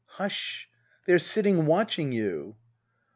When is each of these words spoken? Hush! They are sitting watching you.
Hush! 0.15 0.67
They 1.05 1.13
are 1.13 1.19
sitting 1.19 1.67
watching 1.67 2.11
you. 2.11 2.55